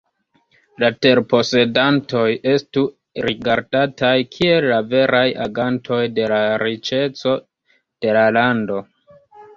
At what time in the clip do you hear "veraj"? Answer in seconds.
4.95-5.23